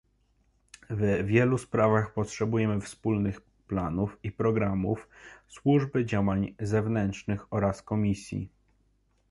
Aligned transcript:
W 0.89 1.21
wielu 1.25 1.57
sprawach 1.57 2.13
potrzebujemy 2.13 2.81
wspólnych 2.81 3.41
planów 3.41 4.17
i 4.23 4.31
programów 4.31 5.09
Służby 5.47 6.05
Działań 6.05 6.55
Zewnętrznych 6.59 7.53
oraz 7.53 7.81
Komisji 7.81 8.49